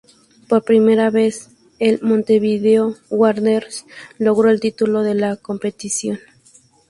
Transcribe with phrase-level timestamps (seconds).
[0.49, 3.85] Por primera vez, el Montevideo Wanderers
[4.17, 6.17] logró el título de la competición.